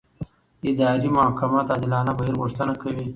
اداري 0.69 1.07
محاکمه 1.15 1.59
د 1.67 1.69
عادلانه 1.75 2.11
بهیر 2.17 2.35
غوښتنه 2.41 2.73
کوي. 2.81 3.05